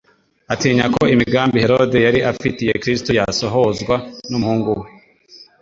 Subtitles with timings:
[0.53, 3.95] atinya ko imigambi Herode yari afitiye Kristo yasohozwa
[4.29, 4.87] n'umuhungu we.